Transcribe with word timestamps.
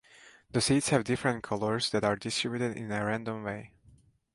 The 0.49 0.61
seats 0.61 0.89
have 0.89 1.03
different 1.03 1.43
colours 1.43 1.91
that 1.91 2.03
are 2.03 2.15
distributed 2.15 2.75
in 2.75 2.91
a 2.91 3.05
random 3.05 3.43
way. 3.43 3.69